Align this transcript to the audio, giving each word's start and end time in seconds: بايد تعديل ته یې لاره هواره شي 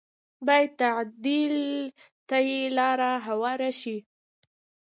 بايد 0.47 0.71
تعديل 0.81 1.53
ته 2.27 2.37
یې 2.47 2.61
لاره 2.77 3.11
هواره 3.25 3.71
شي 3.81 3.97